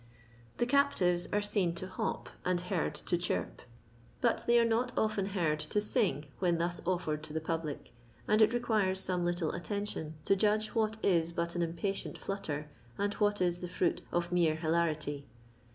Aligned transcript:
The 0.57 0.65
eaptivea 0.65 1.31
are 1.31 1.43
seen 1.43 1.75
to 1.75 1.85
hop 1.87 2.29
and 2.43 2.59
heard 2.59 2.95
to 2.95 3.19
chirp, 3.19 3.61
but 4.19 4.43
they 4.47 4.59
are 4.59 4.65
not 4.65 4.91
often 4.97 5.27
heard 5.27 5.59
to 5.59 5.79
sing 5.79 6.25
when 6.39 6.57
thus 6.57 6.79
ofiered 6.79 7.21
to 7.21 7.33
the 7.33 7.39
public, 7.39 7.93
and 8.27 8.41
it 8.41 8.51
requires 8.51 8.99
some 8.99 9.23
little 9.23 9.51
attention 9.51 10.15
to 10.25 10.35
judge 10.35 10.69
what 10.69 10.97
is 11.03 11.31
but 11.31 11.53
an 11.55 11.61
impatient 11.61 12.17
flatter, 12.17 12.67
and 12.97 13.13
what 13.21 13.41
is 13.41 13.59
the 13.59 13.67
fruit 13.67 14.01
of 14.11 14.31
mere 14.31 14.55
hilarity. 14.55 15.27